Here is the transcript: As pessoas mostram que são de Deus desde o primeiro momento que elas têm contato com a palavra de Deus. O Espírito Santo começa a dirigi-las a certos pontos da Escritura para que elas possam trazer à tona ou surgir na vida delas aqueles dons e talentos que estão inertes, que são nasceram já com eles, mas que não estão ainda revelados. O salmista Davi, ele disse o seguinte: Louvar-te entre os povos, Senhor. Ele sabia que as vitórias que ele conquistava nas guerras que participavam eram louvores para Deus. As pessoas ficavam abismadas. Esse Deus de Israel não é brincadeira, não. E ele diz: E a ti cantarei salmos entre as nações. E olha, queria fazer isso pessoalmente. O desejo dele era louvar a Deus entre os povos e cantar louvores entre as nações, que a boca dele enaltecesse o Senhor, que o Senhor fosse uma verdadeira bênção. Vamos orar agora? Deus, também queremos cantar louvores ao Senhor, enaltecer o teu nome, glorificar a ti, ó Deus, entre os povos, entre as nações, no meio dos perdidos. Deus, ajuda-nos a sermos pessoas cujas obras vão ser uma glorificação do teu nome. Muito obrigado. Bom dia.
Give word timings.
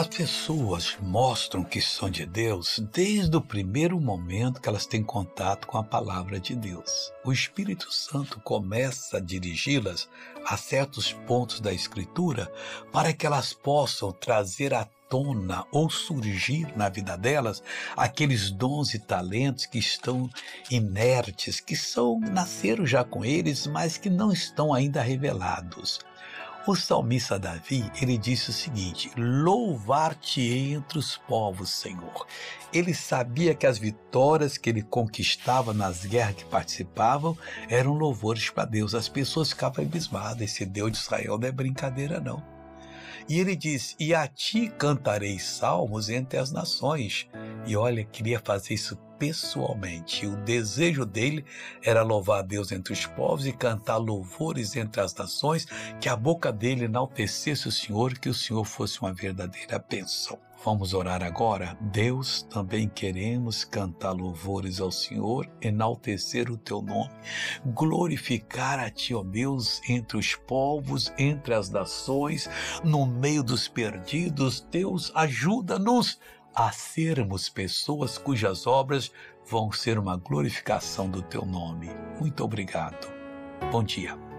As 0.00 0.08
pessoas 0.08 0.96
mostram 1.02 1.62
que 1.62 1.78
são 1.78 2.08
de 2.08 2.24
Deus 2.24 2.82
desde 2.90 3.36
o 3.36 3.40
primeiro 3.42 4.00
momento 4.00 4.58
que 4.58 4.66
elas 4.66 4.86
têm 4.86 5.02
contato 5.02 5.66
com 5.66 5.76
a 5.76 5.84
palavra 5.84 6.40
de 6.40 6.56
Deus. 6.56 7.12
O 7.22 7.30
Espírito 7.30 7.92
Santo 7.92 8.40
começa 8.40 9.18
a 9.18 9.20
dirigi-las 9.20 10.08
a 10.46 10.56
certos 10.56 11.12
pontos 11.12 11.60
da 11.60 11.70
Escritura 11.70 12.50
para 12.90 13.12
que 13.12 13.26
elas 13.26 13.52
possam 13.52 14.10
trazer 14.10 14.72
à 14.72 14.88
tona 15.10 15.66
ou 15.70 15.90
surgir 15.90 16.74
na 16.74 16.88
vida 16.88 17.14
delas 17.14 17.62
aqueles 17.94 18.50
dons 18.50 18.94
e 18.94 18.98
talentos 18.98 19.66
que 19.66 19.78
estão 19.78 20.30
inertes, 20.70 21.60
que 21.60 21.76
são 21.76 22.18
nasceram 22.20 22.86
já 22.86 23.04
com 23.04 23.22
eles, 23.22 23.66
mas 23.66 23.98
que 23.98 24.08
não 24.08 24.32
estão 24.32 24.72
ainda 24.72 25.02
revelados. 25.02 26.00
O 26.70 26.76
salmista 26.76 27.36
Davi, 27.36 27.90
ele 28.00 28.16
disse 28.16 28.50
o 28.50 28.52
seguinte: 28.52 29.10
Louvar-te 29.16 30.40
entre 30.40 31.00
os 31.00 31.16
povos, 31.16 31.68
Senhor. 31.68 32.24
Ele 32.72 32.94
sabia 32.94 33.56
que 33.56 33.66
as 33.66 33.76
vitórias 33.76 34.56
que 34.56 34.70
ele 34.70 34.80
conquistava 34.80 35.74
nas 35.74 36.06
guerras 36.06 36.36
que 36.36 36.44
participavam 36.44 37.36
eram 37.68 37.94
louvores 37.94 38.50
para 38.50 38.66
Deus. 38.66 38.94
As 38.94 39.08
pessoas 39.08 39.48
ficavam 39.48 39.84
abismadas. 39.84 40.42
Esse 40.42 40.64
Deus 40.64 40.92
de 40.92 40.98
Israel 40.98 41.38
não 41.38 41.48
é 41.48 41.50
brincadeira, 41.50 42.20
não. 42.20 42.40
E 43.28 43.40
ele 43.40 43.56
diz: 43.56 43.96
E 43.98 44.14
a 44.14 44.28
ti 44.28 44.72
cantarei 44.78 45.40
salmos 45.40 46.08
entre 46.08 46.38
as 46.38 46.52
nações. 46.52 47.26
E 47.66 47.76
olha, 47.76 48.04
queria 48.04 48.40
fazer 48.40 48.74
isso 48.74 48.96
pessoalmente. 49.18 50.26
O 50.26 50.34
desejo 50.36 51.04
dele 51.04 51.44
era 51.84 52.02
louvar 52.02 52.38
a 52.38 52.42
Deus 52.42 52.72
entre 52.72 52.92
os 52.94 53.04
povos 53.04 53.46
e 53.46 53.52
cantar 53.52 53.98
louvores 53.98 54.74
entre 54.76 55.00
as 55.02 55.14
nações, 55.14 55.66
que 56.00 56.08
a 56.08 56.16
boca 56.16 56.50
dele 56.50 56.86
enaltecesse 56.86 57.68
o 57.68 57.72
Senhor, 57.72 58.18
que 58.18 58.30
o 58.30 58.34
Senhor 58.34 58.64
fosse 58.64 59.00
uma 59.00 59.12
verdadeira 59.12 59.78
bênção. 59.78 60.38
Vamos 60.62 60.92
orar 60.92 61.22
agora? 61.22 61.74
Deus, 61.80 62.42
também 62.42 62.86
queremos 62.86 63.64
cantar 63.64 64.12
louvores 64.12 64.78
ao 64.78 64.92
Senhor, 64.92 65.50
enaltecer 65.58 66.50
o 66.50 66.56
teu 66.56 66.82
nome, 66.82 67.10
glorificar 67.64 68.78
a 68.78 68.90
ti, 68.90 69.14
ó 69.14 69.22
Deus, 69.22 69.80
entre 69.88 70.18
os 70.18 70.34
povos, 70.34 71.10
entre 71.16 71.54
as 71.54 71.70
nações, 71.70 72.48
no 72.84 73.06
meio 73.06 73.42
dos 73.42 73.68
perdidos. 73.68 74.60
Deus, 74.70 75.10
ajuda-nos 75.14 76.18
a 76.54 76.72
sermos 76.72 77.48
pessoas 77.48 78.18
cujas 78.18 78.66
obras 78.66 79.12
vão 79.46 79.72
ser 79.72 79.98
uma 79.98 80.16
glorificação 80.16 81.08
do 81.08 81.22
teu 81.22 81.44
nome. 81.44 81.90
Muito 82.18 82.44
obrigado. 82.44 83.08
Bom 83.70 83.82
dia. 83.82 84.29